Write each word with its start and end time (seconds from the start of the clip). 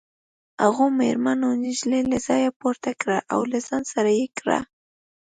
هغو 0.63 0.85
مېرمنو 0.99 1.47
نجلۍ 1.63 2.01
له 2.11 2.17
ځایه 2.27 2.49
پورته 2.59 2.91
کړه 3.01 3.17
او 3.33 3.39
له 3.51 3.59
ځان 3.67 3.83
سره 3.93 4.09
یې 4.19 4.27
کړه 4.39 4.57